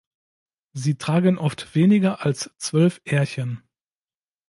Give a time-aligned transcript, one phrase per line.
[0.73, 3.61] Sie tragen oft weniger als zwölf Ährchen.